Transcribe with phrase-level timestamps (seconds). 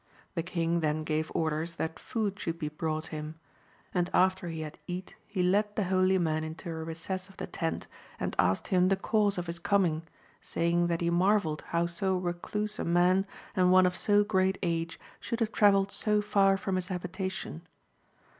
[0.33, 3.35] The king then gave orders that food should be brought him;
[3.93, 7.45] and after he had eat, he led the holy man into a recess of the
[7.45, 7.85] tent
[8.19, 10.01] and asked him the cause of his coming,
[10.41, 14.99] saying that he marvelled how so recluse a man and one of so great age
[15.19, 17.67] should have travelled so far from his habitation.